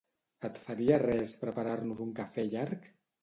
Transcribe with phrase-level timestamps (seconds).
[0.47, 2.89] Et faria res preparar-nos un cafè llarg?